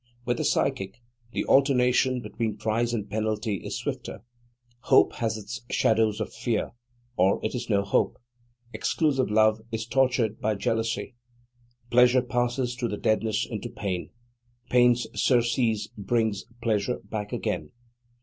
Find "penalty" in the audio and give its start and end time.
3.07-3.57